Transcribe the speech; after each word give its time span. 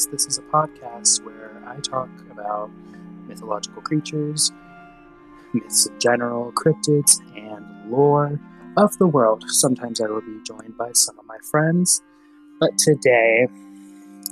Myths. 0.00 0.06
This 0.06 0.26
is 0.26 0.38
a 0.38 0.42
podcast 0.42 1.24
where 1.24 1.62
I 1.66 1.78
talk 1.80 2.08
about 2.30 2.70
mythological 3.26 3.82
creatures, 3.82 4.52
myths 5.52 5.86
in 5.86 5.98
general, 5.98 6.52
cryptids, 6.52 7.20
and 7.36 7.90
lore 7.90 8.38
of 8.76 8.96
the 8.98 9.06
world. 9.06 9.44
Sometimes 9.48 10.00
I 10.00 10.06
will 10.06 10.20
be 10.20 10.40
joined 10.46 10.76
by 10.78 10.92
some 10.92 11.18
of 11.18 11.26
my 11.26 11.38
friends, 11.50 12.02
but 12.60 12.78
today 12.78 13.46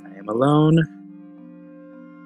I 0.05 0.17
am 0.17 0.27
alone, 0.27 0.79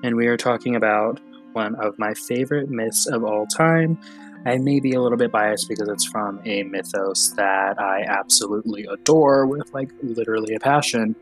and 0.03 0.15
we 0.15 0.27
are 0.27 0.37
talking 0.37 0.75
about 0.75 1.19
one 1.53 1.75
of 1.75 1.97
my 1.99 2.13
favorite 2.13 2.69
myths 2.69 3.07
of 3.07 3.23
all 3.23 3.45
time. 3.45 3.99
I 4.45 4.57
may 4.57 4.79
be 4.79 4.93
a 4.93 5.01
little 5.01 5.17
bit 5.17 5.31
biased 5.31 5.69
because 5.69 5.87
it's 5.87 6.05
from 6.05 6.41
a 6.45 6.63
mythos 6.63 7.33
that 7.35 7.79
I 7.79 8.03
absolutely 8.07 8.85
adore 8.85 9.45
with 9.45 9.73
like 9.73 9.89
literally 10.01 10.55
a 10.55 10.59
passion. 10.59 11.15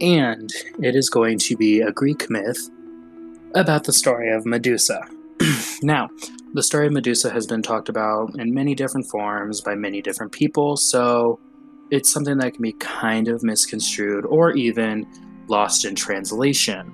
And 0.00 0.50
it 0.82 0.96
is 0.96 1.08
going 1.08 1.38
to 1.38 1.56
be 1.56 1.80
a 1.80 1.92
Greek 1.92 2.28
myth 2.28 2.70
about 3.54 3.84
the 3.84 3.92
story 3.92 4.32
of 4.32 4.44
Medusa. 4.44 5.06
now, 5.82 6.08
the 6.54 6.62
story 6.62 6.86
of 6.86 6.92
Medusa 6.92 7.30
has 7.30 7.46
been 7.46 7.62
talked 7.62 7.88
about 7.88 8.38
in 8.38 8.52
many 8.52 8.74
different 8.74 9.06
forms 9.06 9.60
by 9.60 9.74
many 9.74 10.02
different 10.02 10.32
people, 10.32 10.76
so 10.76 11.38
it's 11.90 12.12
something 12.12 12.38
that 12.38 12.54
can 12.54 12.62
be 12.62 12.72
kind 12.74 13.28
of 13.28 13.42
misconstrued 13.42 14.24
or 14.26 14.52
even 14.52 15.06
lost 15.48 15.84
in 15.84 15.94
translation. 15.94 16.92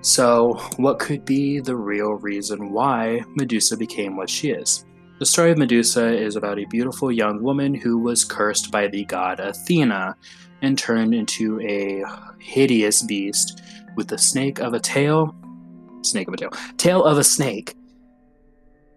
So, 0.00 0.54
what 0.76 0.98
could 0.98 1.24
be 1.24 1.60
the 1.60 1.76
real 1.76 2.12
reason 2.12 2.72
why 2.72 3.22
Medusa 3.36 3.76
became 3.76 4.16
what 4.16 4.28
she 4.28 4.50
is? 4.50 4.84
The 5.24 5.30
story 5.30 5.52
of 5.52 5.56
Medusa 5.56 6.14
is 6.14 6.36
about 6.36 6.58
a 6.58 6.66
beautiful 6.66 7.10
young 7.10 7.42
woman 7.42 7.72
who 7.72 7.96
was 7.96 8.26
cursed 8.26 8.70
by 8.70 8.88
the 8.88 9.06
god 9.06 9.40
Athena 9.40 10.16
and 10.60 10.76
turned 10.76 11.14
into 11.14 11.58
a 11.62 12.04
hideous 12.38 13.02
beast 13.02 13.62
with 13.96 14.12
a 14.12 14.18
snake 14.18 14.58
of 14.58 14.74
a 14.74 14.78
tail, 14.78 15.34
snake 16.02 16.28
of 16.28 16.34
a 16.34 16.36
tail, 16.36 16.50
tail 16.76 17.02
of 17.02 17.16
a 17.16 17.24
snake, 17.24 17.74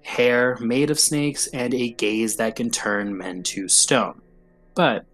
hair 0.04 0.58
made 0.60 0.92
of 0.92 1.00
snakes, 1.00 1.48
and 1.54 1.74
a 1.74 1.94
gaze 1.94 2.36
that 2.36 2.58
can 2.58 2.72
turn 2.72 3.18
men 3.18 3.42
to 3.44 3.70
stone. 3.70 4.22
But 4.76 5.06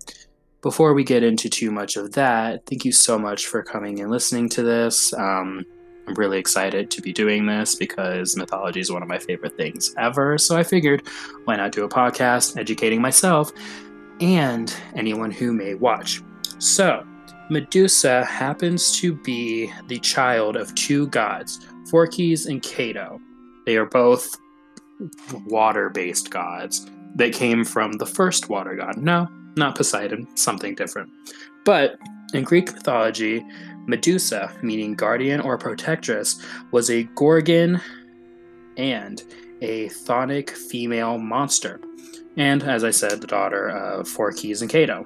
before 0.64 0.95
we 0.95 1.03
get 1.03 1.22
into 1.22 1.48
too 1.48 1.70
much 1.70 1.95
of 1.95 2.14
that, 2.14 2.66
thank 2.66 2.86
you 2.86 2.92
so 2.92 3.20
much 3.20 3.45
for 3.45 3.61
coming 3.61 4.00
and 4.00 4.09
listening 4.09 4.50
to 4.50 4.64
this. 4.64 5.14
Um, 5.14 5.64
I'm 6.07 6.15
really 6.15 6.37
excited 6.37 6.91
to 6.91 7.01
be 7.01 7.13
doing 7.13 7.45
this 7.45 7.75
because 7.75 8.35
mythology 8.35 8.79
is 8.79 8.91
one 8.91 9.01
of 9.01 9.07
my 9.07 9.17
favorite 9.17 9.55
things 9.55 9.93
ever. 9.97 10.37
So 10.37 10.57
I 10.57 10.63
figured, 10.63 11.07
why 11.45 11.55
not 11.55 11.71
do 11.71 11.83
a 11.83 11.89
podcast 11.89 12.57
educating 12.57 13.01
myself 13.01 13.51
and 14.19 14.73
anyone 14.95 15.31
who 15.31 15.53
may 15.53 15.75
watch? 15.75 16.21
So, 16.59 17.05
Medusa 17.49 18.23
happens 18.25 18.97
to 18.99 19.13
be 19.13 19.71
the 19.87 19.99
child 19.99 20.55
of 20.55 20.73
two 20.75 21.07
gods, 21.07 21.59
Phorcys 21.89 22.47
and 22.47 22.61
Ceto. 22.61 23.19
They 23.65 23.77
are 23.77 23.85
both 23.85 24.37
water 25.45 25.89
based 25.89 26.29
gods 26.29 26.89
that 27.15 27.33
came 27.33 27.63
from 27.63 27.93
the 27.93 28.05
first 28.05 28.49
water 28.49 28.75
god. 28.75 28.97
No, 28.97 29.27
not 29.55 29.75
Poseidon, 29.75 30.27
something 30.35 30.75
different. 30.75 31.09
But 31.65 31.97
in 32.33 32.43
Greek 32.43 32.73
mythology, 32.73 33.45
Medusa, 33.86 34.52
meaning 34.62 34.95
guardian 34.95 35.42
or 35.42 35.58
protectress, 35.58 36.42
was 36.72 36.89
a 36.89 37.03
Gorgon 37.16 37.81
and 38.78 39.23
a 39.62 39.88
chthonic 39.89 40.50
female 40.50 41.17
monster, 41.17 41.80
and 42.38 42.64
as 42.64 42.84
I 42.84 42.92
said, 42.92 43.22
the 43.22 43.28
daughter 43.28 43.70
of 43.70 44.08
Phorcys 44.08 44.61
and 44.61 44.70
Ceto. 44.70 45.06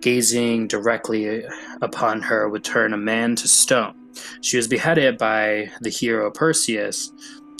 Gazing 0.00 0.68
directly 0.68 1.44
upon 1.80 2.20
her 2.22 2.48
would 2.48 2.64
turn 2.64 2.92
a 2.92 2.98
man 2.98 3.34
to 3.36 3.48
stone. 3.48 3.94
She 4.42 4.56
was 4.56 4.68
beheaded 4.68 5.16
by 5.16 5.70
the 5.80 5.90
hero 5.90 6.30
Perseus 6.30 7.12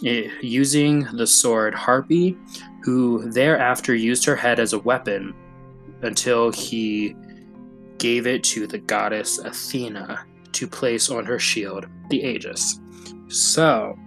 using 0.03 1.04
the 1.14 1.26
sword 1.26 1.75
Harpe, 1.75 2.37
who 2.82 3.31
thereafter 3.31 3.94
used 3.94 4.25
her 4.26 4.37
head 4.37 4.60
as 4.60 4.72
a 4.72 4.78
weapon 4.78 5.34
until 6.03 6.53
he 6.53 7.16
gave 7.98 8.26
it 8.26 8.44
to 8.44 8.66
the 8.66 8.78
goddess 8.78 9.38
Athena 9.38 10.26
to 10.54 10.66
place 10.66 11.10
on 11.10 11.25
her 11.25 11.38
shield 11.38 11.87
the 12.10 12.22
Aegis. 12.22 12.81
So, 13.28 13.98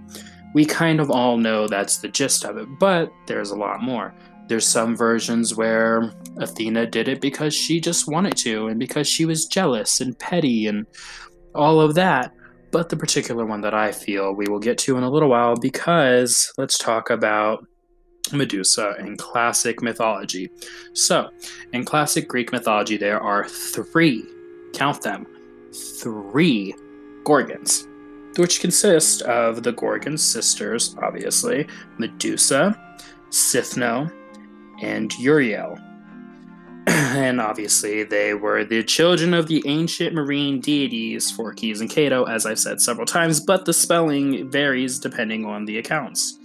we 0.54 0.66
kind 0.66 1.00
of 1.00 1.12
all 1.12 1.38
know 1.38 1.68
that's 1.68 1.98
the 1.98 2.08
gist 2.08 2.44
of 2.44 2.58
it, 2.58 2.68
but 2.80 3.12
there's 3.28 3.52
a 3.52 3.56
lot 3.56 3.82
more. 3.82 4.14
There's 4.48 4.66
some 4.66 4.96
versions 4.96 5.56
where 5.56 6.14
Athena 6.38 6.88
did 6.88 7.08
it 7.08 7.20
because 7.20 7.54
she 7.54 7.82
just 7.82 8.08
wanted 8.08 8.38
to 8.38 8.68
and 8.68 8.80
because 8.80 9.08
she 9.08 9.26
was 9.26 9.46
jealous 9.46 10.00
and 10.00 10.18
petty 10.18 10.68
and 10.68 10.86
all 11.54 11.82
of 11.82 11.96
that. 11.96 12.34
But 12.72 12.90
the 12.90 12.98
particular 12.98 13.46
one 13.46 13.62
that 13.62 13.74
I 13.74 13.92
feel 13.92 14.34
we 14.34 14.48
will 14.48 14.60
get 14.60 14.78
to 14.80 14.98
in 14.98 15.04
a 15.04 15.10
little 15.10 15.30
while 15.30 15.56
because 15.56 16.52
let's 16.58 16.78
talk 16.78 17.10
about 17.10 17.66
Medusa 18.34 18.96
in 19.00 19.18
classic 19.18 19.82
mythology. 19.82 20.50
So, 20.94 21.30
in 21.74 21.86
classic 21.86 22.28
Greek 22.28 22.52
mythology, 22.52 22.98
there 22.98 23.22
are 23.22 23.48
three, 23.48 24.26
count 24.74 25.02
them, 25.02 25.26
three 25.78 26.76
Gorgons, 27.24 27.88
which 28.38 28.60
consist 28.62 29.22
of 29.24 29.64
the 29.64 29.72
Gorgon 29.72 30.18
sisters, 30.18 30.96
obviously, 31.02 31.68
Medusa, 31.98 32.78
Stheno, 33.30 34.12
and 34.82 35.14
Uriel. 35.20 35.78
and 36.88 37.42
obviously, 37.42 38.04
they 38.04 38.34
were 38.34 38.64
the 38.64 38.84
children 38.84 39.34
of 39.34 39.48
the 39.48 39.62
ancient 39.66 40.16
marine 40.16 40.62
deities 40.62 41.32
Phorcys 41.32 41.82
and 41.82 41.90
Ceto, 41.90 42.30
as 42.30 42.46
I've 42.46 42.60
said 42.60 42.80
several 42.80 43.06
times, 43.06 43.40
but 43.40 43.66
the 43.66 43.74
spelling 43.74 44.50
varies 44.50 45.00
depending 45.00 45.46
on 45.46 45.66
the 45.66 45.80
accounts. 45.80 46.40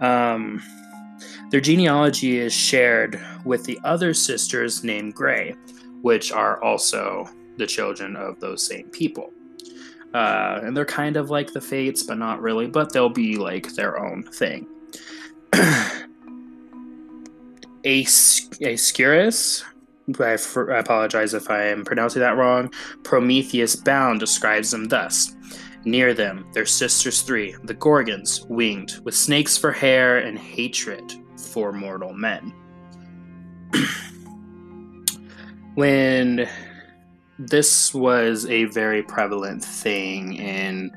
Um, 0.00 0.62
their 1.50 1.60
genealogy 1.60 2.38
is 2.38 2.52
shared 2.52 3.20
with 3.44 3.64
the 3.64 3.78
other 3.84 4.14
sisters 4.14 4.84
named 4.84 5.14
Gray, 5.14 5.56
which 6.02 6.30
are 6.30 6.62
also 6.62 7.28
the 7.60 7.66
children 7.66 8.16
of 8.16 8.40
those 8.40 8.66
same 8.66 8.88
people. 8.88 9.30
Uh, 10.12 10.58
and 10.64 10.76
they're 10.76 10.84
kind 10.84 11.16
of 11.16 11.30
like 11.30 11.52
the 11.52 11.60
Fates, 11.60 12.02
but 12.02 12.18
not 12.18 12.42
really, 12.42 12.66
but 12.66 12.92
they'll 12.92 13.08
be 13.08 13.36
like 13.36 13.72
their 13.74 14.04
own 14.04 14.24
thing. 14.24 14.66
Aeschylus, 17.84 19.62
I, 20.18 20.36
I 20.72 20.78
apologize 20.78 21.34
if 21.34 21.48
I 21.48 21.66
am 21.66 21.84
pronouncing 21.84 22.20
that 22.20 22.36
wrong, 22.36 22.72
Prometheus 23.04 23.76
Bound 23.76 24.18
describes 24.18 24.72
them 24.72 24.86
thus. 24.86 25.36
Near 25.84 26.12
them, 26.12 26.46
their 26.52 26.66
sisters 26.66 27.22
three, 27.22 27.54
the 27.64 27.74
Gorgons, 27.74 28.44
winged, 28.48 28.98
with 29.04 29.14
snakes 29.14 29.56
for 29.56 29.70
hair 29.70 30.18
and 30.18 30.38
hatred 30.38 31.14
for 31.36 31.72
mortal 31.72 32.12
men. 32.12 32.52
when 35.74 36.48
this 37.46 37.94
was 37.94 38.44
a 38.46 38.64
very 38.66 39.02
prevalent 39.02 39.64
thing 39.64 40.34
in 40.34 40.90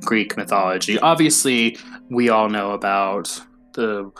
Greek 0.00 0.36
mythology. 0.38 0.98
Obviously, 0.98 1.76
we 2.08 2.30
all 2.30 2.48
know 2.48 2.72
about 2.72 3.40
the 3.74 4.10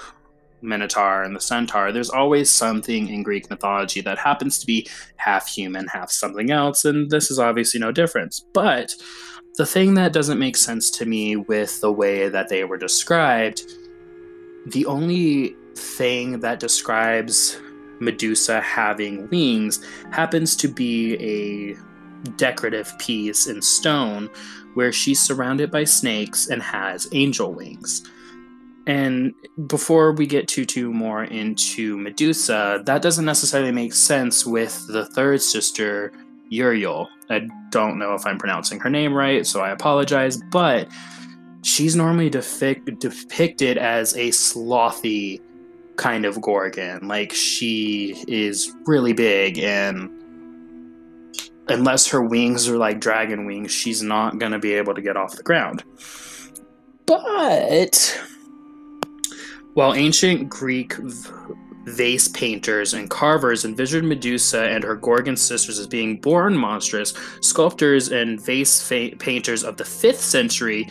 Minotaur 0.61 1.23
and 1.23 1.35
the 1.35 1.41
Centaur. 1.41 1.91
There's 1.91 2.11
always 2.11 2.51
something 2.51 3.09
in 3.09 3.23
Greek 3.23 3.49
mythology 3.49 4.03
that 4.03 4.19
happens 4.19 4.59
to 4.59 4.67
be 4.67 4.87
half 5.17 5.49
human, 5.49 5.89
half 5.89 6.11
something 6.11 6.51
else, 6.51 6.85
and 6.85 7.11
this 7.11 7.31
is 7.31 7.39
obviously 7.39 7.81
no 7.81 7.91
difference. 7.91 8.45
But 8.53 8.95
the 9.57 9.67
thing 9.67 9.95
that 9.95 10.13
doesn't 10.13 10.39
make 10.39 10.57
sense 10.57 10.91
to 10.91 11.07
me 11.07 11.37
with 11.37 11.81
the 11.81 11.93
way 11.93 12.29
that 12.29 12.49
they 12.51 12.65
were 12.65 12.79
described, 12.79 13.63
the 14.67 14.85
only 14.87 15.57
thing 15.75 16.41
that 16.41 16.61
describes 16.61 17.59
Medusa 18.03 18.61
having 18.61 19.29
wings 19.31 19.85
happens 20.11 20.57
to 20.57 20.69
be 20.69 21.15
a 21.17 21.77
decorative 22.37 22.97
piece 22.99 23.47
in 23.47 23.63
stone 23.63 24.29
where 24.75 24.93
she's 24.93 25.21
surrounded 25.21 25.71
by 25.71 25.85
snakes 25.85 26.49
and 26.49 26.63
has 26.63 27.09
angel 27.13 27.53
wings. 27.53 28.03
And 28.87 29.35
before 29.67 30.13
we 30.13 30.27
get 30.27 30.49
too 30.49 30.65
too 30.65 30.93
more 30.93 31.25
into 31.25 31.97
Medusa, 31.99 32.83
that 32.85 33.03
doesn't 33.03 33.25
necessarily 33.25 33.71
make 33.71 33.95
sense 33.95 34.45
with 34.45 34.87
the 34.89 35.07
third 35.07 35.41
sister, 35.41 36.13
Uriel. 36.49 37.09
I 37.31 37.49
don't 37.71 37.99
know 37.99 38.15
if 38.15 38.27
I'm 38.27 38.39
pronouncing 38.39 38.81
her 38.81 38.91
name 38.91 39.15
right, 39.15 39.47
so 39.47 39.61
I 39.61 39.71
apologize, 39.71 40.39
but 40.51 40.89
she's 41.63 41.95
normally 41.95 42.29
depic- 42.29 42.99
depicted 42.99 43.79
as 43.79 44.17
a 44.17 44.31
slothy 44.31 45.41
kind 45.97 46.25
of 46.25 46.41
Gorgon. 46.41 47.09
Like 47.09 47.33
she 47.33 48.23
is 48.29 48.73
really 48.87 49.13
big 49.13 49.59
and 49.59 50.11
unless 51.69 52.09
her 52.09 52.23
wings 52.23 52.69
are 52.69 52.77
like 52.77 53.01
dragon 53.01 53.47
wings, 53.47 53.71
she's 53.73 54.03
not 54.03 54.39
going 54.39 54.53
to 54.53 54.59
be 54.59 54.75
able 54.75 54.95
to 54.95 55.03
get 55.03 55.17
off 55.17 55.37
the 55.37 55.43
ground. 55.43 55.85
But 57.07 58.21
while 59.75 59.95
ancient 59.95 60.49
Greek 60.49 60.95
vase 61.85 62.29
painters 62.29 62.95
and 62.95 63.11
carvers 63.11 63.65
envisioned 63.65 64.09
Medusa 64.09 64.65
and 64.65 64.85
her 64.85 64.95
Gorgon 64.95 65.37
sisters 65.37 65.79
as 65.79 65.87
being 65.87 66.21
born 66.21 66.57
monstrous, 66.57 67.13
sculptors 67.41 68.09
and 68.11 68.41
vase 68.41 68.87
fa- 68.87 69.17
painters 69.19 69.65
of 69.65 69.77
the 69.77 69.85
5th 69.85 70.17
century 70.17 70.89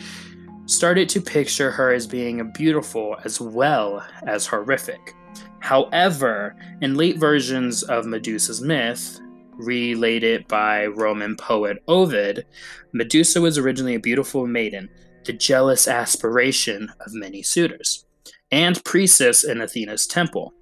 started 0.66 1.08
to 1.10 1.20
picture 1.20 1.70
her 1.70 1.92
as 1.92 2.06
being 2.06 2.50
beautiful 2.52 3.16
as 3.24 3.40
well 3.40 4.04
as 4.26 4.46
horrific. 4.46 5.14
However, 5.60 6.56
in 6.80 6.96
late 6.96 7.18
versions 7.18 7.82
of 7.84 8.06
Medusa's 8.06 8.60
myth, 8.60 9.20
related 9.56 10.46
by 10.48 10.86
Roman 10.86 11.36
poet 11.36 11.82
Ovid, 11.88 12.46
Medusa 12.92 13.40
was 13.40 13.58
originally 13.58 13.94
a 13.94 14.00
beautiful 14.00 14.46
maiden, 14.46 14.88
the 15.24 15.32
jealous 15.32 15.86
aspiration 15.86 16.90
of 17.00 17.12
many 17.12 17.42
suitors, 17.42 18.06
and 18.50 18.82
priestess 18.84 19.44
in 19.44 19.60
Athena's 19.60 20.06
temple. 20.06 20.52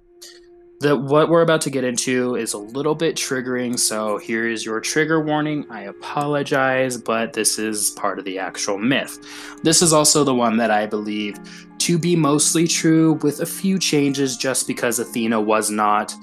What 0.83 1.29
we're 1.29 1.43
about 1.43 1.61
to 1.61 1.69
get 1.69 1.83
into 1.83 2.35
is 2.35 2.53
a 2.53 2.57
little 2.57 2.95
bit 2.95 3.15
triggering, 3.15 3.77
so 3.77 4.17
here's 4.17 4.65
your 4.65 4.79
trigger 4.79 5.21
warning. 5.21 5.65
I 5.69 5.83
apologize, 5.83 6.97
but 6.97 7.33
this 7.33 7.59
is 7.59 7.91
part 7.91 8.17
of 8.17 8.25
the 8.25 8.39
actual 8.39 8.79
myth. 8.79 9.19
This 9.61 9.83
is 9.83 9.93
also 9.93 10.23
the 10.23 10.33
one 10.33 10.57
that 10.57 10.71
I 10.71 10.87
believe 10.87 11.37
to 11.79 11.99
be 11.99 12.15
mostly 12.15 12.67
true, 12.67 13.13
with 13.21 13.41
a 13.41 13.45
few 13.45 13.77
changes 13.77 14.35
just 14.35 14.65
because 14.65 14.97
Athena 14.97 15.39
was 15.39 15.69
not 15.69 16.15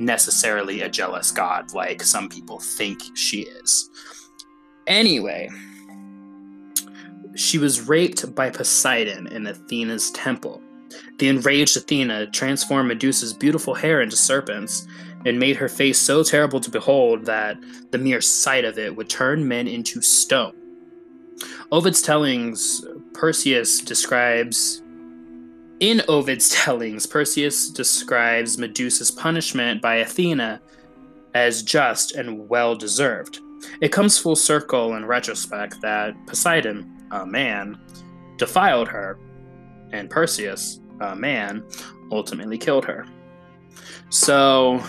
necessarily 0.00 0.80
a 0.80 0.88
jealous 0.88 1.30
god 1.30 1.72
like 1.72 2.02
some 2.02 2.28
people 2.28 2.58
think 2.58 3.00
she 3.14 3.42
is. 3.42 3.90
Anyway, 4.88 5.48
she 7.36 7.58
was 7.58 7.86
raped 7.86 8.34
by 8.34 8.50
Poseidon 8.50 9.28
in 9.28 9.46
Athena's 9.46 10.10
temple. 10.10 10.60
The 11.18 11.28
enraged 11.28 11.76
Athena 11.76 12.28
transformed 12.28 12.88
Medusa's 12.88 13.32
beautiful 13.32 13.74
hair 13.74 14.00
into 14.00 14.16
serpents 14.16 14.86
and 15.26 15.38
made 15.38 15.56
her 15.56 15.68
face 15.68 15.98
so 15.98 16.22
terrible 16.22 16.60
to 16.60 16.70
behold 16.70 17.26
that 17.26 17.58
the 17.90 17.98
mere 17.98 18.20
sight 18.20 18.64
of 18.64 18.78
it 18.78 18.96
would 18.96 19.08
turn 19.08 19.46
men 19.46 19.68
into 19.68 20.00
stone. 20.00 20.54
Ovid's 21.72 22.02
tellings, 22.02 22.84
Perseus 23.12 23.80
describes. 23.80 24.82
In 25.80 26.02
Ovid's 26.08 26.48
tellings, 26.50 27.06
Perseus 27.06 27.70
describes 27.70 28.58
Medusa's 28.58 29.10
punishment 29.10 29.80
by 29.80 29.96
Athena 29.96 30.60
as 31.34 31.62
just 31.62 32.12
and 32.12 32.48
well 32.48 32.74
deserved. 32.74 33.40
It 33.80 33.92
comes 33.92 34.18
full 34.18 34.36
circle 34.36 34.94
in 34.94 35.06
retrospect 35.06 35.80
that 35.82 36.14
Poseidon, 36.26 37.06
a 37.10 37.24
man, 37.24 37.78
defiled 38.36 38.88
her, 38.88 39.18
and 39.92 40.10
Perseus, 40.10 40.80
a 41.00 41.16
man, 41.16 41.64
ultimately 42.10 42.58
killed 42.58 42.84
her. 42.84 43.06
So 44.10 44.82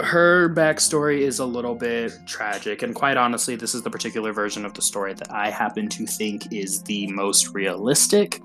her 0.00 0.48
backstory 0.50 1.20
is 1.20 1.40
a 1.40 1.44
little 1.44 1.74
bit 1.74 2.12
tragic, 2.26 2.82
and 2.82 2.94
quite 2.94 3.16
honestly, 3.16 3.56
this 3.56 3.74
is 3.74 3.82
the 3.82 3.90
particular 3.90 4.32
version 4.32 4.64
of 4.64 4.74
the 4.74 4.82
story 4.82 5.14
that 5.14 5.32
I 5.32 5.50
happen 5.50 5.88
to 5.88 6.06
think 6.06 6.52
is 6.52 6.82
the 6.82 7.06
most 7.08 7.54
realistic, 7.54 8.42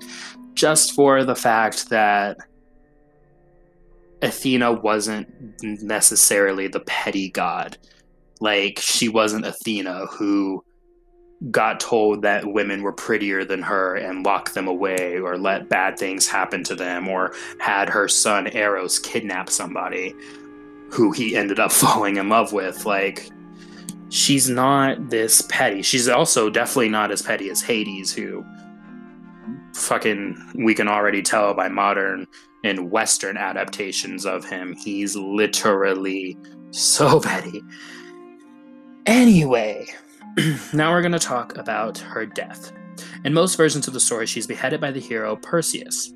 just 0.54 0.94
for 0.94 1.24
the 1.24 1.36
fact 1.36 1.90
that 1.90 2.38
Athena 4.22 4.72
wasn't 4.72 5.28
necessarily 5.62 6.66
the 6.66 6.80
petty 6.80 7.30
god. 7.30 7.76
Like, 8.40 8.78
she 8.80 9.08
wasn't 9.08 9.46
Athena 9.46 10.06
who 10.06 10.64
got 11.50 11.80
told 11.80 12.22
that 12.22 12.46
women 12.46 12.82
were 12.82 12.92
prettier 12.92 13.44
than 13.44 13.62
her 13.62 13.96
and 13.96 14.24
locked 14.24 14.54
them 14.54 14.66
away 14.66 15.18
or 15.18 15.36
let 15.36 15.68
bad 15.68 15.98
things 15.98 16.26
happen 16.26 16.64
to 16.64 16.74
them 16.74 17.08
or 17.08 17.34
had 17.58 17.88
her 17.88 18.08
son 18.08 18.48
Eros 18.56 18.98
kidnap 18.98 19.50
somebody 19.50 20.14
who 20.90 21.12
he 21.12 21.36
ended 21.36 21.58
up 21.58 21.72
falling 21.72 22.16
in 22.16 22.28
love 22.28 22.52
with. 22.52 22.86
Like 22.86 23.28
she's 24.08 24.48
not 24.48 25.10
this 25.10 25.42
petty. 25.42 25.82
She's 25.82 26.08
also 26.08 26.48
definitely 26.48 26.88
not 26.88 27.10
as 27.10 27.20
petty 27.20 27.50
as 27.50 27.60
Hades 27.60 28.12
who 28.12 28.44
fucking 29.74 30.52
we 30.54 30.74
can 30.74 30.88
already 30.88 31.20
tell 31.20 31.52
by 31.52 31.68
modern 31.68 32.26
and 32.62 32.90
western 32.90 33.36
adaptations 33.36 34.24
of 34.24 34.44
him 34.44 34.74
he's 34.76 35.16
literally 35.16 36.38
so 36.70 37.20
petty. 37.20 37.60
Anyway 39.04 39.86
now 40.72 40.90
we're 40.90 41.00
going 41.00 41.12
to 41.12 41.18
talk 41.18 41.56
about 41.58 41.98
her 41.98 42.26
death. 42.26 42.72
In 43.24 43.32
most 43.32 43.56
versions 43.56 43.86
of 43.86 43.94
the 43.94 44.00
story, 44.00 44.26
she's 44.26 44.46
beheaded 44.46 44.80
by 44.80 44.90
the 44.90 45.00
hero 45.00 45.36
Perseus, 45.36 46.12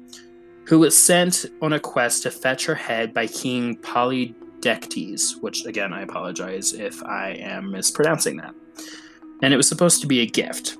who 0.66 0.80
was 0.80 0.96
sent 0.96 1.46
on 1.62 1.72
a 1.72 1.80
quest 1.80 2.24
to 2.24 2.30
fetch 2.30 2.66
her 2.66 2.74
head 2.74 3.14
by 3.14 3.28
King 3.28 3.76
Polydectes, 3.76 5.40
which 5.40 5.64
again, 5.66 5.92
I 5.92 6.02
apologize 6.02 6.72
if 6.72 7.02
I 7.04 7.30
am 7.40 7.70
mispronouncing 7.70 8.38
that. 8.38 8.54
And 9.42 9.54
it 9.54 9.56
was 9.56 9.68
supposed 9.68 10.00
to 10.00 10.08
be 10.08 10.20
a 10.20 10.26
gift. 10.26 10.76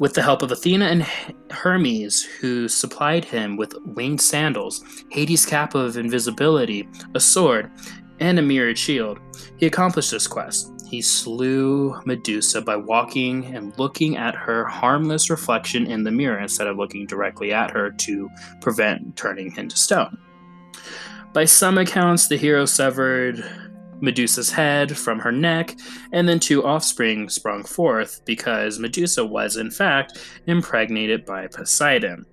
With 0.00 0.14
the 0.14 0.22
help 0.22 0.42
of 0.42 0.50
Athena 0.50 0.86
and 0.86 1.06
Hermes, 1.52 2.22
who 2.24 2.66
supplied 2.66 3.24
him 3.24 3.56
with 3.56 3.74
winged 3.84 4.20
sandals, 4.20 4.84
Hades' 5.10 5.46
cap 5.46 5.76
of 5.76 5.96
invisibility, 5.96 6.88
a 7.14 7.20
sword, 7.20 7.70
and 8.18 8.40
a 8.40 8.42
mirrored 8.42 8.78
shield, 8.78 9.20
he 9.56 9.66
accomplished 9.66 10.10
this 10.10 10.26
quest. 10.26 10.69
He 10.90 11.00
slew 11.02 12.00
Medusa 12.04 12.60
by 12.60 12.74
walking 12.74 13.44
and 13.54 13.78
looking 13.78 14.16
at 14.16 14.34
her 14.34 14.64
harmless 14.64 15.30
reflection 15.30 15.86
in 15.86 16.02
the 16.02 16.10
mirror 16.10 16.40
instead 16.40 16.66
of 16.66 16.78
looking 16.78 17.06
directly 17.06 17.52
at 17.52 17.70
her 17.70 17.92
to 17.92 18.28
prevent 18.60 19.14
turning 19.16 19.56
into 19.56 19.76
stone. 19.76 20.18
By 21.32 21.44
some 21.44 21.78
accounts, 21.78 22.26
the 22.26 22.36
hero 22.36 22.64
severed 22.64 23.48
Medusa's 24.00 24.50
head 24.50 24.98
from 24.98 25.20
her 25.20 25.30
neck, 25.30 25.76
and 26.10 26.28
then 26.28 26.40
two 26.40 26.64
offspring 26.64 27.28
sprung 27.28 27.62
forth 27.62 28.22
because 28.24 28.80
Medusa 28.80 29.24
was, 29.24 29.56
in 29.56 29.70
fact, 29.70 30.18
impregnated 30.48 31.24
by 31.24 31.46
Poseidon. 31.46 32.26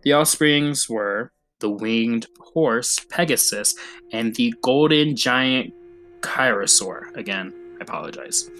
The 0.00 0.14
offsprings 0.14 0.88
were 0.88 1.30
the 1.60 1.68
winged 1.68 2.26
horse 2.40 2.98
Pegasus 3.10 3.74
and 4.12 4.34
the 4.34 4.54
golden 4.62 5.14
giant 5.14 5.74
Chrysaor. 6.22 7.14
Again, 7.14 7.52
I 7.78 7.82
apologize. 7.82 8.50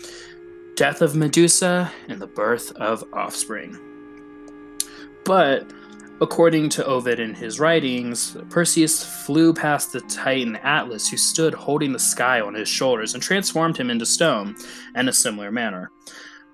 Death 0.75 1.03
of 1.03 1.17
Medusa 1.17 1.91
and 2.09 2.20
the 2.20 2.26
birth 2.26 2.73
of 2.76 3.05
offspring. 3.12 3.76
But 5.25 5.70
according 6.20 6.69
to 6.70 6.87
Ovid 6.87 7.20
in 7.20 7.35
his 7.35 7.61
writings, 7.61 8.37
Perseus 8.48 9.05
flew 9.27 9.53
past 9.53 9.93
the 9.93 10.01
Titan 10.03 10.56
Atlas, 10.56 11.08
who 11.08 11.17
stood 11.17 11.55
holding 11.55 11.93
the 11.93 11.98
sky 11.98 12.41
on 12.41 12.55
his 12.55 12.69
shoulders, 12.69 13.15
and 13.15 13.22
transformed 13.22 13.77
him 13.77 13.91
into 13.91 14.06
stone 14.06 14.56
in 14.94 15.08
a 15.08 15.13
similar 15.13 15.51
manner. 15.51 15.91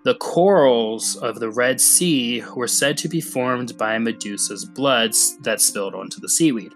The 0.04 0.16
corals 0.16 1.16
of 1.16 1.40
the 1.40 1.50
Red 1.50 1.80
Sea 1.80 2.44
were 2.54 2.68
said 2.68 2.98
to 2.98 3.08
be 3.08 3.22
formed 3.22 3.78
by 3.78 3.98
Medusa's 3.98 4.66
blood 4.66 5.14
that 5.40 5.62
spilled 5.62 5.94
onto 5.94 6.20
the 6.20 6.28
seaweed. 6.28 6.74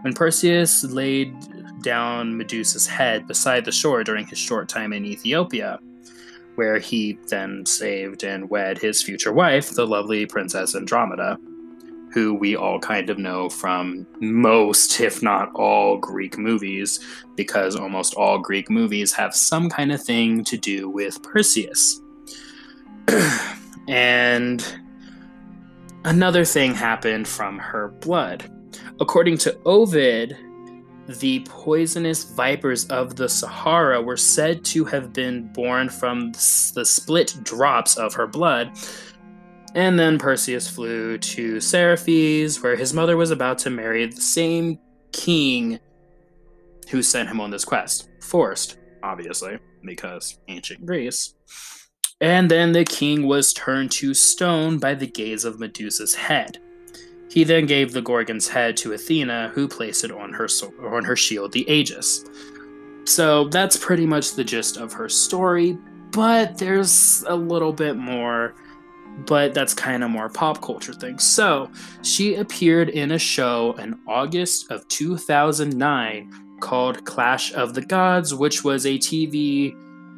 When 0.00 0.14
Perseus 0.14 0.82
laid 0.84 1.34
down 1.82 2.36
Medusa's 2.36 2.86
head 2.86 3.26
beside 3.26 3.64
the 3.64 3.72
shore 3.72 4.04
during 4.04 4.26
his 4.26 4.38
short 4.38 4.68
time 4.68 4.92
in 4.92 5.04
Ethiopia, 5.04 5.78
where 6.54 6.78
he 6.78 7.18
then 7.28 7.64
saved 7.66 8.22
and 8.22 8.50
wed 8.50 8.78
his 8.78 9.02
future 9.02 9.32
wife, 9.32 9.70
the 9.70 9.86
lovely 9.86 10.26
Princess 10.26 10.74
Andromeda, 10.74 11.38
who 12.12 12.34
we 12.34 12.56
all 12.56 12.78
kind 12.78 13.08
of 13.08 13.18
know 13.18 13.48
from 13.48 14.06
most, 14.20 15.00
if 15.00 15.22
not 15.22 15.50
all, 15.54 15.96
Greek 15.96 16.36
movies, 16.38 17.00
because 17.36 17.76
almost 17.76 18.14
all 18.14 18.38
Greek 18.38 18.68
movies 18.68 19.12
have 19.12 19.34
some 19.34 19.70
kind 19.70 19.92
of 19.92 20.02
thing 20.02 20.44
to 20.44 20.56
do 20.56 20.88
with 20.88 21.22
Perseus. 21.22 22.00
and 23.88 24.76
another 26.04 26.44
thing 26.44 26.74
happened 26.74 27.28
from 27.28 27.58
her 27.58 27.88
blood. 27.88 28.50
According 29.00 29.38
to 29.38 29.58
Ovid, 29.64 30.36
the 31.18 31.40
poisonous 31.40 32.24
vipers 32.24 32.86
of 32.86 33.16
the 33.16 33.28
Sahara 33.28 34.00
were 34.00 34.16
said 34.16 34.64
to 34.66 34.84
have 34.84 35.12
been 35.12 35.52
born 35.52 35.88
from 35.88 36.32
the 36.74 36.84
split 36.84 37.34
drops 37.42 37.96
of 37.96 38.14
her 38.14 38.26
blood. 38.26 38.70
And 39.74 39.98
then 39.98 40.18
Perseus 40.18 40.68
flew 40.68 41.18
to 41.18 41.56
Seriphos, 41.56 42.62
where 42.62 42.76
his 42.76 42.92
mother 42.92 43.16
was 43.16 43.30
about 43.30 43.58
to 43.58 43.70
marry 43.70 44.06
the 44.06 44.20
same 44.20 44.78
king 45.12 45.78
who 46.90 47.02
sent 47.02 47.28
him 47.28 47.40
on 47.40 47.50
this 47.50 47.64
quest. 47.64 48.08
Forced, 48.20 48.78
obviously, 49.02 49.58
because 49.84 50.38
ancient 50.48 50.84
Greece. 50.84 51.34
And 52.20 52.50
then 52.50 52.72
the 52.72 52.84
king 52.84 53.26
was 53.26 53.52
turned 53.52 53.92
to 53.92 54.12
stone 54.12 54.78
by 54.78 54.94
the 54.94 55.06
gaze 55.06 55.44
of 55.44 55.58
Medusa's 55.58 56.14
head. 56.14 56.58
He 57.30 57.44
then 57.44 57.66
gave 57.66 57.92
the 57.92 58.02
Gorgon's 58.02 58.48
head 58.48 58.76
to 58.78 58.92
Athena, 58.92 59.52
who 59.54 59.68
placed 59.68 60.04
it 60.04 60.10
on 60.10 60.32
her 60.32 60.48
on 60.82 61.04
her 61.04 61.16
shield, 61.16 61.52
the 61.52 61.68
Aegis. 61.70 62.24
So 63.04 63.48
that's 63.48 63.76
pretty 63.76 64.06
much 64.06 64.34
the 64.34 64.44
gist 64.44 64.76
of 64.76 64.92
her 64.92 65.08
story, 65.08 65.78
but 66.10 66.58
there's 66.58 67.24
a 67.26 67.34
little 67.34 67.72
bit 67.72 67.96
more 67.96 68.54
but 69.26 69.54
that's 69.54 69.74
kind 69.74 70.02
of 70.04 70.10
more 70.10 70.28
pop 70.28 70.62
culture 70.62 70.92
thing. 70.92 71.18
So 71.18 71.70
she 72.02 72.36
appeared 72.36 72.88
in 72.88 73.12
a 73.12 73.18
show 73.18 73.72
in 73.78 73.98
August 74.06 74.70
of 74.70 74.86
2009 74.88 76.58
called 76.60 77.04
Clash 77.04 77.52
of 77.54 77.74
the 77.74 77.82
Gods, 77.82 78.34
which 78.34 78.64
was 78.64 78.86
a 78.86 78.98
TV 78.98 79.74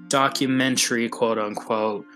documentary, 0.08 1.08
quote 1.08 1.38
unquote, 1.38 2.06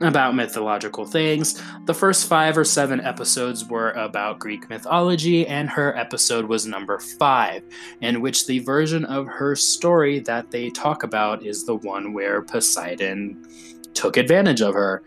about 0.00 0.34
mythological 0.34 1.06
things. 1.06 1.62
The 1.86 1.94
first 1.94 2.26
five 2.26 2.58
or 2.58 2.64
seven 2.64 3.00
episodes 3.00 3.64
were 3.64 3.92
about 3.92 4.38
Greek 4.38 4.68
mythology, 4.68 5.46
and 5.46 5.68
her 5.70 5.96
episode 5.96 6.46
was 6.46 6.66
number 6.66 6.98
five, 6.98 7.62
in 8.00 8.20
which 8.20 8.46
the 8.46 8.58
version 8.60 9.04
of 9.04 9.26
her 9.26 9.54
story 9.54 10.18
that 10.20 10.50
they 10.50 10.70
talk 10.70 11.02
about 11.02 11.44
is 11.44 11.64
the 11.64 11.76
one 11.76 12.12
where 12.12 12.42
Poseidon 12.42 13.46
took 13.94 14.16
advantage 14.16 14.60
of 14.60 14.74
her. 14.74 15.02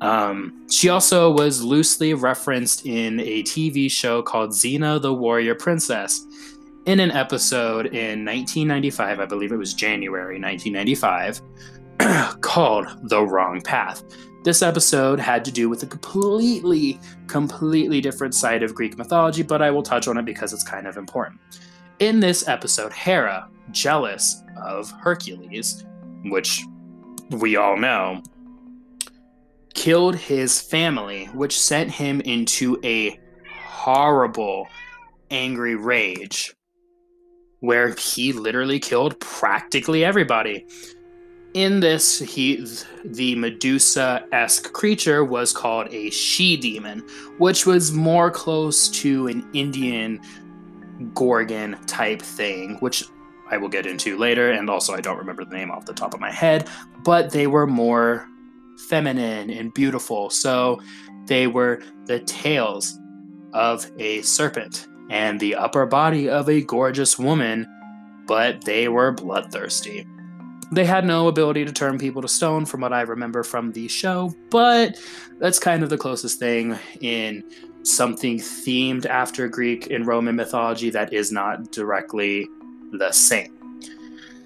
Um, 0.00 0.66
she 0.70 0.88
also 0.88 1.30
was 1.30 1.62
loosely 1.62 2.14
referenced 2.14 2.86
in 2.86 3.20
a 3.20 3.42
TV 3.42 3.90
show 3.90 4.22
called 4.22 4.50
Xena 4.50 5.00
the 5.00 5.12
Warrior 5.12 5.54
Princess. 5.54 6.26
In 6.86 7.00
an 7.00 7.10
episode 7.10 7.86
in 7.88 8.24
1995, 8.24 9.20
I 9.20 9.26
believe 9.26 9.52
it 9.52 9.56
was 9.56 9.74
January 9.74 10.40
1995, 10.40 11.42
called 12.40 12.86
The 13.02 13.22
Wrong 13.22 13.60
Path. 13.60 14.02
This 14.42 14.62
episode 14.62 15.20
had 15.20 15.44
to 15.44 15.52
do 15.52 15.68
with 15.68 15.82
a 15.82 15.86
completely, 15.86 16.98
completely 17.26 18.00
different 18.00 18.34
side 18.34 18.62
of 18.62 18.74
Greek 18.74 18.96
mythology, 18.96 19.42
but 19.42 19.60
I 19.60 19.70
will 19.70 19.82
touch 19.82 20.08
on 20.08 20.16
it 20.16 20.24
because 20.24 20.54
it's 20.54 20.64
kind 20.64 20.86
of 20.86 20.96
important. 20.96 21.40
In 21.98 22.20
this 22.20 22.48
episode, 22.48 22.90
Hera, 22.90 23.48
jealous 23.70 24.42
of 24.64 24.90
Hercules, 24.92 25.84
which 26.24 26.62
we 27.30 27.56
all 27.56 27.76
know, 27.76 28.22
killed 29.74 30.16
his 30.16 30.58
family, 30.58 31.26
which 31.26 31.60
sent 31.60 31.90
him 31.90 32.22
into 32.22 32.80
a 32.82 33.20
horrible, 33.58 34.66
angry 35.30 35.74
rage 35.74 36.54
where 37.60 37.94
he 37.94 38.32
literally 38.32 38.80
killed 38.80 39.20
practically 39.20 40.02
everybody 40.02 40.66
in 41.54 41.80
this 41.80 42.18
he 42.18 42.64
the 43.04 43.34
medusa-esque 43.34 44.72
creature 44.72 45.24
was 45.24 45.52
called 45.52 45.88
a 45.92 46.08
she 46.10 46.56
demon 46.56 47.00
which 47.38 47.66
was 47.66 47.90
more 47.90 48.30
close 48.30 48.88
to 48.88 49.26
an 49.26 49.48
indian 49.52 50.20
gorgon 51.12 51.76
type 51.86 52.22
thing 52.22 52.76
which 52.78 53.02
i 53.50 53.56
will 53.56 53.68
get 53.68 53.84
into 53.84 54.16
later 54.16 54.52
and 54.52 54.70
also 54.70 54.94
i 54.94 55.00
don't 55.00 55.18
remember 55.18 55.44
the 55.44 55.56
name 55.56 55.70
off 55.72 55.86
the 55.86 55.92
top 55.92 56.14
of 56.14 56.20
my 56.20 56.30
head 56.30 56.68
but 57.02 57.30
they 57.30 57.46
were 57.48 57.66
more 57.66 58.28
feminine 58.80 59.50
and 59.50 59.72
beautiful. 59.74 60.30
So 60.30 60.80
they 61.26 61.46
were 61.46 61.82
the 62.06 62.20
tails 62.20 62.98
of 63.52 63.90
a 63.98 64.22
serpent 64.22 64.86
and 65.10 65.38
the 65.40 65.54
upper 65.54 65.86
body 65.86 66.28
of 66.28 66.48
a 66.48 66.62
gorgeous 66.62 67.18
woman 67.18 67.66
but 68.26 68.62
they 68.64 68.86
were 68.86 69.10
bloodthirsty 69.10 70.06
they 70.72 70.84
had 70.84 71.04
no 71.04 71.28
ability 71.28 71.64
to 71.64 71.72
turn 71.72 71.98
people 71.98 72.22
to 72.22 72.28
stone, 72.28 72.64
from 72.64 72.80
what 72.80 72.92
I 72.92 73.02
remember 73.02 73.42
from 73.42 73.72
the 73.72 73.88
show, 73.88 74.34
but 74.50 75.00
that's 75.38 75.58
kind 75.58 75.82
of 75.82 75.90
the 75.90 75.98
closest 75.98 76.38
thing 76.38 76.78
in 77.00 77.44
something 77.82 78.38
themed 78.38 79.06
after 79.06 79.48
Greek 79.48 79.90
and 79.90 80.06
Roman 80.06 80.36
mythology 80.36 80.90
that 80.90 81.12
is 81.12 81.32
not 81.32 81.72
directly 81.72 82.46
the 82.92 83.10
same. 83.10 83.56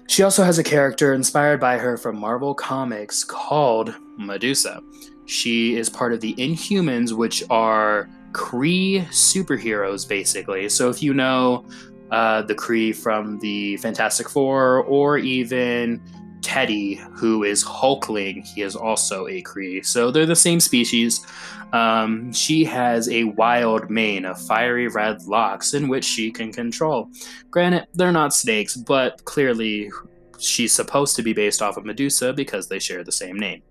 She 0.07 0.23
also 0.23 0.43
has 0.43 0.59
a 0.59 0.63
character 0.63 1.13
inspired 1.13 1.59
by 1.59 1.77
her 1.77 1.97
from 1.97 2.19
Marvel 2.19 2.53
Comics 2.53 3.23
called 3.23 3.93
Medusa. 4.17 4.81
She 5.25 5.75
is 5.75 5.89
part 5.89 6.13
of 6.13 6.21
the 6.21 6.35
Inhumans, 6.35 7.11
which 7.11 7.43
are 7.49 8.07
Kree 8.31 9.05
superheroes, 9.07 10.07
basically. 10.07 10.69
So 10.69 10.89
if 10.89 11.01
you 11.01 11.13
know 11.13 11.65
uh, 12.11 12.41
the 12.43 12.55
Kree 12.55 12.95
from 12.95 13.39
the 13.39 13.77
Fantastic 13.77 14.29
Four, 14.29 14.83
or 14.83 15.17
even 15.17 16.01
Teddy, 16.41 16.95
who 17.13 17.43
is 17.43 17.63
Hulkling. 17.63 18.45
He 18.45 18.61
is 18.61 18.75
also 18.75 19.27
a 19.27 19.41
Kree, 19.41 19.85
so 19.85 20.11
they're 20.11 20.25
the 20.25 20.35
same 20.35 20.59
species. 20.59 21.25
Um, 21.73 22.31
she 22.31 22.63
has 22.65 23.09
a 23.09 23.25
wild 23.25 23.89
mane 23.89 24.25
of 24.25 24.39
fiery 24.41 24.87
red 24.87 25.23
locks 25.23 25.73
in 25.73 25.87
which 25.87 26.05
she 26.05 26.31
can 26.31 26.53
control. 26.53 27.09
Granted, 27.49 27.87
they're 27.93 28.11
not 28.11 28.33
snakes, 28.33 28.75
but 28.75 29.25
clearly 29.25 29.91
she's 30.37 30.71
supposed 30.71 31.15
to 31.15 31.23
be 31.23 31.33
based 31.33 31.61
off 31.61 31.77
of 31.77 31.85
Medusa 31.85 32.31
because 32.31 32.67
they 32.67 32.79
share 32.79 33.03
the 33.03 33.11
same 33.11 33.37
name. 33.37 33.61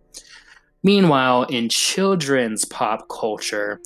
Meanwhile, 0.83 1.45
in 1.45 1.69
children's 1.69 2.65
pop 2.67 3.09
culture, 3.09 3.81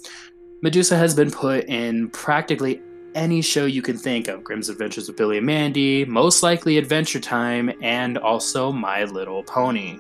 Medusa 0.62 0.96
has 0.96 1.14
been 1.14 1.30
put 1.30 1.64
in 1.66 2.08
practically 2.10 2.80
any 3.14 3.42
show 3.42 3.66
you 3.66 3.82
can 3.82 3.96
think 3.96 4.28
of 4.28 4.44
Grimm's 4.44 4.68
Adventures 4.68 5.08
of 5.08 5.16
Billy 5.16 5.38
and 5.38 5.46
Mandy, 5.46 6.04
most 6.04 6.42
likely 6.42 6.78
Adventure 6.78 7.20
Time, 7.20 7.72
and 7.82 8.18
also 8.18 8.72
My 8.72 9.04
Little 9.04 9.42
Pony. 9.42 9.98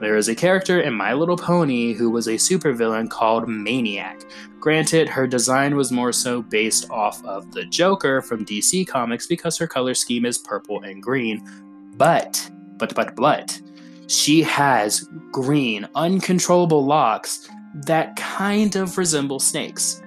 There 0.00 0.16
is 0.16 0.28
a 0.28 0.34
character 0.34 0.80
in 0.80 0.94
My 0.94 1.12
Little 1.12 1.36
Pony 1.36 1.92
who 1.92 2.10
was 2.10 2.26
a 2.26 2.32
supervillain 2.32 3.08
called 3.08 3.48
Mane-iac. 3.48 4.24
Granted, 4.58 5.08
her 5.08 5.26
design 5.26 5.76
was 5.76 5.92
more 5.92 6.12
so 6.12 6.42
based 6.42 6.90
off 6.90 7.24
of 7.24 7.52
the 7.52 7.64
Joker 7.66 8.20
from 8.20 8.44
DC 8.44 8.86
Comics 8.86 9.26
because 9.26 9.56
her 9.58 9.66
color 9.66 9.94
scheme 9.94 10.24
is 10.26 10.38
purple 10.38 10.82
and 10.82 11.02
green. 11.02 11.48
But, 11.96 12.50
but, 12.78 12.94
but, 12.94 13.14
but, 13.14 13.60
she 14.08 14.42
has 14.42 15.08
green, 15.30 15.88
uncontrollable 15.94 16.84
locks 16.84 17.48
that 17.86 18.16
kind 18.16 18.76
of 18.76 18.98
resemble 18.98 19.38
snakes 19.38 20.02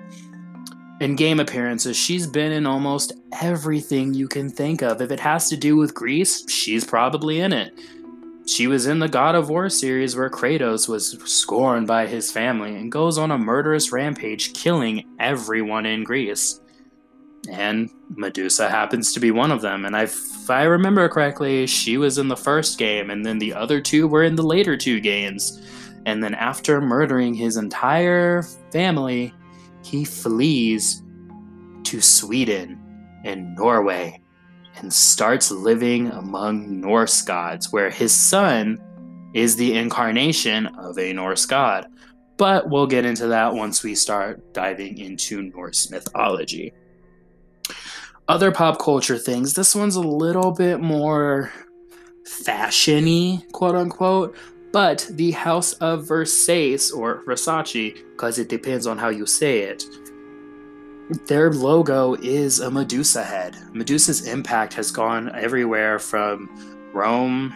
in 1.06 1.16
game 1.16 1.40
appearances, 1.40 1.96
she's 1.96 2.26
been 2.26 2.52
in 2.52 2.66
almost 2.66 3.14
everything 3.40 4.12
you 4.12 4.28
can 4.28 4.50
think 4.50 4.82
of. 4.82 5.02
If 5.02 5.12
it 5.12 5.20
has 5.20 5.50
to 5.50 5.56
do 5.56 5.76
with 5.76 5.94
Greece, 5.94 6.50
she's 6.50 6.84
probably 6.84 7.42
in 7.42 7.54
it. 7.54 7.78
She 8.48 8.66
was 8.66 8.88
in 8.88 8.98
the 8.98 9.08
God 9.08 9.36
of 9.36 9.48
War 9.48 9.70
series 9.70 10.16
where 10.16 10.32
Kratos 10.32 10.90
was 10.90 11.12
scorned 11.32 11.86
by 11.86 12.08
his 12.08 12.32
family 12.32 12.76
and 12.76 12.92
goes 12.92 13.20
on 13.20 13.30
a 13.30 13.38
murderous 13.38 13.92
rampage, 13.92 14.54
killing 14.54 15.06
everyone 15.20 15.86
in 15.86 16.04
Greece. 16.04 16.60
And 17.52 17.88
Medusa 18.10 18.68
happens 18.68 19.14
to 19.14 19.20
be 19.20 19.30
one 19.30 19.52
of 19.52 19.62
them. 19.62 19.86
And 19.86 19.96
if 19.96 20.50
I 20.50 20.64
remember 20.64 21.08
correctly, 21.08 21.68
she 21.68 21.98
was 21.98 22.18
in 22.18 22.30
the 22.30 22.36
first 22.36 22.80
game, 22.80 23.12
and 23.12 23.24
then 23.24 23.38
the 23.38 23.54
other 23.54 23.80
two 23.80 24.08
were 24.08 24.24
in 24.24 24.36
the 24.36 24.44
later 24.44 24.76
two 24.76 25.00
games. 25.00 25.62
And 26.08 26.24
then 26.24 26.34
after 26.34 26.82
murdering 26.82 27.36
his 27.36 27.58
entire 27.58 28.42
family, 28.72 29.36
he 29.86 30.04
flees 30.04 31.04
to 31.84 32.01
Sweden 32.01 32.80
and 33.24 33.56
Norway 33.56 34.20
and 34.77 34.92
starts 34.92 35.51
living 35.51 36.08
among 36.12 36.82
Norse 36.82 37.22
gods, 37.22 37.72
where 37.72 37.89
his 37.89 38.13
son 38.13 38.82
is 39.34 39.56
the 39.56 39.77
incarnation 39.77 40.65
of 40.68 40.98
a 40.98 41.13
Norse 41.13 41.46
god. 41.46 41.86
But 42.38 42.70
we'll 42.70 42.88
get 42.88 43.06
into 43.06 43.27
that 43.27 43.54
once 43.54 43.84
we 43.84 43.96
start 43.96 44.54
diving 44.54 44.98
into 44.98 45.42
Norse 45.42 45.92
mythology. 45.92 46.74
Other 48.27 48.51
pop 48.51 48.80
culture 48.80 49.20
things, 49.20 49.54
this 49.54 49.75
one's 49.75 49.96
a 49.96 50.01
little 50.01 50.51
bit 50.51 50.82
more 50.82 51.54
fashiony, 52.27 53.50
quote 53.51 53.75
unquote, 53.75 54.36
but 54.75 55.08
the 55.12 55.32
House 55.32 55.72
of 55.75 56.03
Versace, 56.03 56.94
or 56.94 57.24
Versace, 57.24 57.94
because 58.12 58.38
it 58.38 58.50
depends 58.50 58.86
on 58.86 58.98
how 58.98 59.08
you 59.08 59.25
say 59.25 59.60
it, 59.60 59.86
their 61.27 61.53
logo 61.53 62.15
is 62.15 62.60
a 62.60 62.70
Medusa 62.70 63.24
head. 63.24 63.55
Medusa's 63.72 64.27
impact 64.27 64.74
has 64.74 64.91
gone 64.91 65.34
everywhere 65.34 65.98
from 65.98 66.50
Rome, 66.94 67.53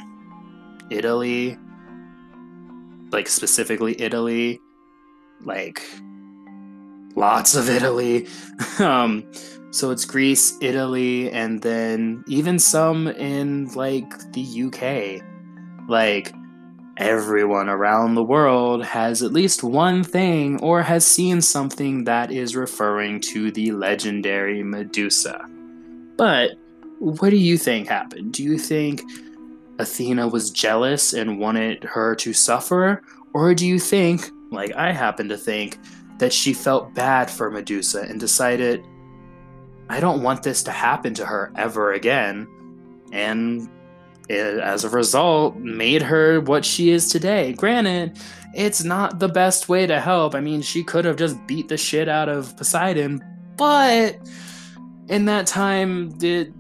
Italy, 0.89 1.57
like 3.11 3.27
specifically 3.27 3.99
Italy, 3.99 4.61
like 5.41 5.81
lots 7.17 7.53
of 7.53 7.67
Italy. 7.67 8.29
um, 8.79 9.29
so 9.71 9.91
it's 9.91 10.05
Greece, 10.05 10.53
Italy, 10.61 11.29
and 11.31 11.61
then 11.63 12.23
even 12.29 12.57
some 12.57 13.09
in 13.09 13.67
like 13.73 14.09
the 14.31 14.63
UK. 14.63 15.21
Like 15.89 16.33
Everyone 16.99 17.69
around 17.69 18.15
the 18.15 18.23
world 18.23 18.83
has 18.83 19.23
at 19.23 19.31
least 19.31 19.63
one 19.63 20.03
thing 20.03 20.59
or 20.59 20.81
has 20.81 21.05
seen 21.07 21.39
something 21.39 22.03
that 22.03 22.29
is 22.29 22.57
referring 22.57 23.21
to 23.21 23.51
the 23.51 23.71
legendary 23.71 24.63
Medusa. 24.63 25.45
But 26.17 26.57
what 26.99 27.29
do 27.29 27.37
you 27.37 27.57
think 27.57 27.87
happened? 27.87 28.33
Do 28.33 28.43
you 28.43 28.57
think 28.57 29.01
Athena 29.79 30.27
was 30.27 30.51
jealous 30.51 31.13
and 31.13 31.39
wanted 31.39 31.85
her 31.85 32.15
to 32.15 32.33
suffer? 32.33 33.01
Or 33.33 33.55
do 33.55 33.65
you 33.65 33.79
think, 33.79 34.29
like 34.51 34.75
I 34.75 34.91
happen 34.91 35.29
to 35.29 35.37
think, 35.37 35.79
that 36.17 36.33
she 36.33 36.51
felt 36.51 36.93
bad 36.93 37.31
for 37.31 37.49
Medusa 37.49 38.01
and 38.01 38.19
decided, 38.19 38.85
I 39.89 40.01
don't 40.01 40.21
want 40.21 40.43
this 40.43 40.63
to 40.63 40.71
happen 40.71 41.13
to 41.13 41.25
her 41.25 41.53
ever 41.55 41.93
again, 41.93 42.45
and 43.13 43.69
it, 44.29 44.59
as 44.59 44.83
a 44.83 44.89
result, 44.89 45.57
made 45.57 46.01
her 46.01 46.39
what 46.41 46.63
she 46.63 46.91
is 46.91 47.09
today. 47.09 47.53
Granted, 47.53 48.17
it's 48.53 48.83
not 48.83 49.19
the 49.19 49.27
best 49.27 49.69
way 49.69 49.85
to 49.87 49.99
help. 49.99 50.35
I 50.35 50.39
mean, 50.39 50.61
she 50.61 50.83
could 50.83 51.05
have 51.05 51.17
just 51.17 51.45
beat 51.47 51.67
the 51.67 51.77
shit 51.77 52.07
out 52.07 52.29
of 52.29 52.55
Poseidon, 52.55 53.23
but 53.57 54.17
in 55.07 55.25
that 55.25 55.47
time, 55.47 56.11
the 56.19 56.53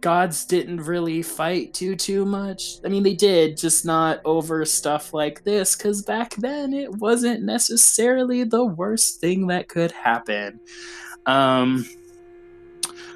gods 0.00 0.44
didn't 0.44 0.82
really 0.82 1.22
fight 1.22 1.72
too 1.72 1.96
too 1.96 2.26
much. 2.26 2.74
I 2.84 2.88
mean, 2.88 3.02
they 3.02 3.14
did, 3.14 3.56
just 3.56 3.86
not 3.86 4.20
over 4.26 4.64
stuff 4.66 5.14
like 5.14 5.44
this, 5.44 5.74
because 5.74 6.02
back 6.02 6.34
then 6.36 6.74
it 6.74 6.90
wasn't 6.90 7.42
necessarily 7.42 8.44
the 8.44 8.66
worst 8.66 9.20
thing 9.20 9.46
that 9.46 9.68
could 9.68 9.92
happen. 9.92 10.60
Um, 11.24 11.86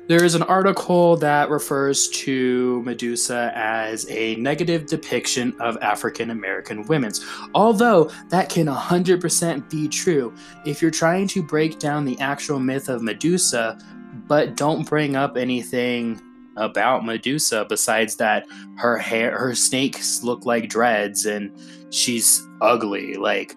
there 0.09 0.25
is 0.25 0.35
an 0.35 0.43
article 0.43 1.17
that 1.19 1.51
refers 1.51 2.09
to 2.09 2.83
Medusa 2.83 3.53
as 3.55 4.09
a 4.09 4.37
negative 4.37 4.87
depiction 4.87 5.55
of 5.61 5.77
African 5.83 6.31
American 6.31 6.83
women's. 6.87 7.25
Although 7.55 8.11
that 8.31 8.49
can 8.49 8.67
100% 8.67 9.69
be 9.69 9.87
true. 9.87 10.35
If 10.65 10.81
you're 10.81 10.91
trying 10.91 11.29
to 11.29 11.43
break 11.43 11.79
down 11.79 12.07
the 12.07 12.19
actual 12.21 12.59
myth 12.59 12.89
of 12.89 13.03
Medusa, 13.03 13.79
but 14.27 14.57
don't 14.57 14.89
bring 14.89 15.15
up 15.15 15.37
anything 15.37 16.21
about 16.57 17.05
Medusa 17.05 17.67
besides 17.69 18.17
that 18.17 18.47
her 18.79 18.97
hair 18.97 19.39
her 19.39 19.55
snakes 19.55 20.25
look 20.25 20.45
like 20.45 20.69
dreads 20.69 21.25
and 21.25 21.53
she's 21.91 22.45
ugly 22.61 23.15
like 23.15 23.55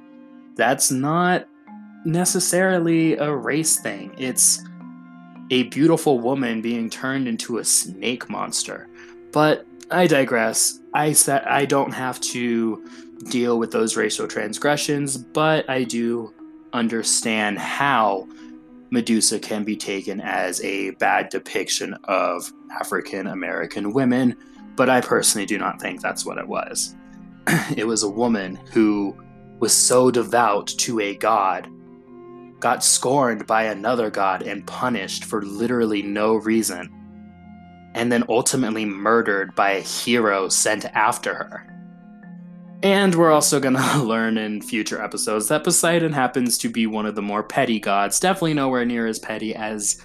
that's 0.55 0.91
not 0.91 1.47
necessarily 2.05 3.17
a 3.17 3.33
race 3.33 3.79
thing 3.79 4.13
it's 4.19 4.61
a 5.51 5.63
beautiful 5.63 6.19
woman 6.19 6.61
being 6.61 6.89
turned 6.89 7.27
into 7.27 7.59
a 7.59 7.63
snake 7.63 8.29
monster. 8.29 8.87
But 9.31 9.67
I 9.91 10.07
digress. 10.07 10.79
I 10.93 11.11
said 11.11 11.43
I 11.43 11.65
don't 11.65 11.91
have 11.91 12.19
to 12.21 12.83
deal 13.29 13.59
with 13.59 13.71
those 13.71 13.97
racial 13.97 14.27
transgressions, 14.27 15.17
but 15.17 15.69
I 15.69 15.83
do 15.83 16.33
understand 16.73 17.59
how 17.59 18.27
Medusa 18.89 19.39
can 19.39 19.63
be 19.63 19.75
taken 19.75 20.21
as 20.21 20.61
a 20.63 20.91
bad 20.91 21.29
depiction 21.29 21.93
of 22.05 22.51
African 22.71 23.27
American 23.27 23.93
women, 23.93 24.35
but 24.75 24.89
I 24.89 25.01
personally 25.01 25.45
do 25.45 25.57
not 25.57 25.81
think 25.81 26.01
that's 26.01 26.25
what 26.25 26.37
it 26.37 26.47
was. 26.47 26.95
it 27.75 27.85
was 27.85 28.03
a 28.03 28.09
woman 28.09 28.55
who 28.71 29.15
was 29.59 29.73
so 29.73 30.09
devout 30.11 30.67
to 30.67 30.99
a 31.01 31.15
god 31.15 31.69
got 32.61 32.83
scorned 32.83 33.45
by 33.45 33.63
another 33.63 34.09
god 34.09 34.43
and 34.43 34.65
punished 34.65 35.25
for 35.25 35.41
literally 35.41 36.01
no 36.01 36.35
reason, 36.35 36.89
and 37.93 38.11
then 38.11 38.23
ultimately 38.29 38.85
murdered 38.85 39.53
by 39.55 39.71
a 39.71 39.81
hero 39.81 40.47
sent 40.47 40.85
after 40.85 41.33
her. 41.33 41.67
And 42.83 43.13
we're 43.13 43.31
also 43.31 43.59
going 43.59 43.75
to 43.75 44.03
learn 44.03 44.37
in 44.37 44.61
future 44.61 45.01
episodes 45.01 45.49
that 45.49 45.63
Poseidon 45.63 46.13
happens 46.13 46.57
to 46.59 46.69
be 46.69 46.87
one 46.87 47.05
of 47.05 47.15
the 47.15 47.21
more 47.21 47.43
petty 47.43 47.79
gods, 47.79 48.19
definitely 48.19 48.53
nowhere 48.53 48.85
near 48.85 49.07
as 49.07 49.19
petty 49.19 49.53
as 49.53 50.01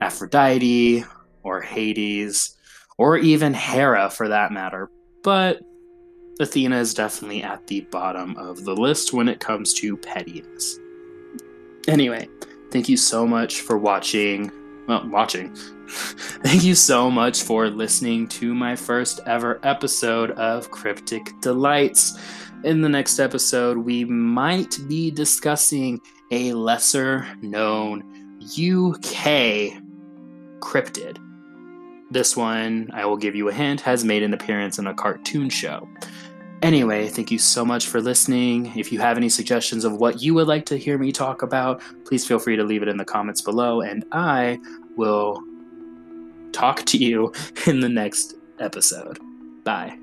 Aphrodite 0.00 1.04
or 1.42 1.60
Hades 1.60 2.56
or 2.98 3.16
even 3.16 3.54
Hera 3.54 4.10
for 4.10 4.28
that 4.28 4.52
matter. 4.52 4.90
But 5.22 5.60
Athena 6.40 6.78
is 6.78 6.94
definitely 6.94 7.42
at 7.42 7.66
the 7.66 7.82
bottom 7.82 8.36
of 8.36 8.64
the 8.64 8.74
list 8.74 9.12
when 9.12 9.28
it 9.28 9.40
comes 9.40 9.74
to 9.74 9.96
pettiness. 9.96 10.78
Anyway, 11.88 12.28
thank 12.70 12.88
you 12.88 12.96
so 12.96 13.26
much 13.26 13.60
for 13.60 13.78
watching. 13.78 14.50
Well, 14.86 15.08
watching. 15.08 15.54
thank 15.88 16.62
you 16.62 16.74
so 16.74 17.10
much 17.10 17.42
for 17.42 17.68
listening 17.68 18.28
to 18.28 18.54
my 18.54 18.76
first 18.76 19.20
ever 19.26 19.60
episode 19.62 20.32
of 20.32 20.70
Cryptic 20.70 21.28
Delights. 21.40 22.18
In 22.64 22.82
the 22.82 22.88
next 22.88 23.18
episode, 23.18 23.78
we 23.78 24.04
might 24.04 24.78
be 24.86 25.10
discussing 25.10 26.00
a 26.30 26.52
lesser 26.52 27.26
known 27.40 28.02
UK 28.42 29.80
cryptid. 30.60 31.18
This 32.10 32.36
one, 32.36 32.90
I 32.92 33.06
will 33.06 33.16
give 33.16 33.34
you 33.34 33.48
a 33.48 33.52
hint, 33.52 33.80
has 33.82 34.04
made 34.04 34.22
an 34.22 34.34
appearance 34.34 34.78
in 34.78 34.86
a 34.86 34.94
cartoon 34.94 35.48
show. 35.48 35.88
Anyway, 36.62 37.08
thank 37.08 37.30
you 37.30 37.38
so 37.38 37.64
much 37.64 37.86
for 37.86 38.00
listening. 38.00 38.70
If 38.76 38.92
you 38.92 38.98
have 38.98 39.16
any 39.16 39.30
suggestions 39.30 39.84
of 39.84 39.94
what 39.94 40.20
you 40.20 40.34
would 40.34 40.46
like 40.46 40.66
to 40.66 40.76
hear 40.76 40.98
me 40.98 41.10
talk 41.10 41.42
about, 41.42 41.80
please 42.04 42.26
feel 42.26 42.38
free 42.38 42.56
to 42.56 42.64
leave 42.64 42.82
it 42.82 42.88
in 42.88 42.98
the 42.98 43.04
comments 43.04 43.40
below, 43.40 43.80
and 43.80 44.04
I 44.12 44.58
will 44.96 45.42
talk 46.52 46.84
to 46.84 46.98
you 46.98 47.32
in 47.66 47.80
the 47.80 47.88
next 47.88 48.34
episode. 48.58 49.18
Bye. 49.64 49.99